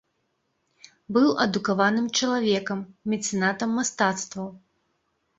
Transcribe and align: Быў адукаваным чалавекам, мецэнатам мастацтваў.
Быў 1.17 1.27
адукаваным 1.43 2.07
чалавекам, 2.19 2.79
мецэнатам 3.13 3.69
мастацтваў. 3.81 4.49